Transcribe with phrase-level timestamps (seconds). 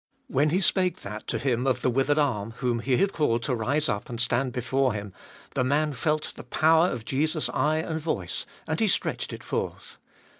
[0.27, 3.53] When He spake that to him of the withered arm, whom He had called to
[3.53, 5.13] rise up and stand before Him,
[5.53, 9.97] the man felt the power of Jesus' eye and voice, and he stretched it forth.